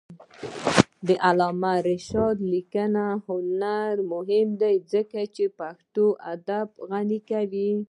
د 1.07 1.09
علامه 1.27 1.73
رشاد 1.89 2.37
لیکنی 2.53 3.07
هنر 3.27 3.93
مهم 4.13 4.47
دی 4.61 4.75
ځکه 4.93 5.19
چې 5.35 5.45
پښتو 5.59 6.05
ادب 6.33 6.67
غني 6.89 7.19
کوي. 7.29 7.71